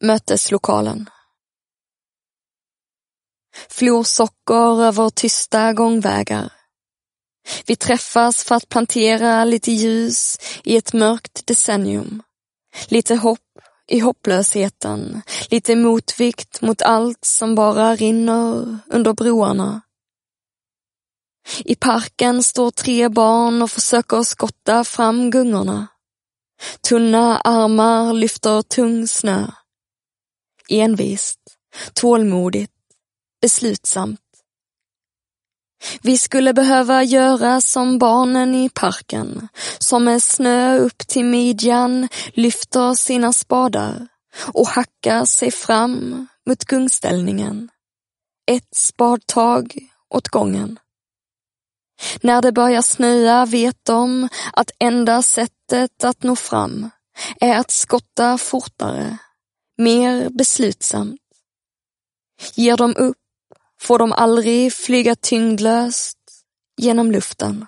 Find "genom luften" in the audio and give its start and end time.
66.76-67.66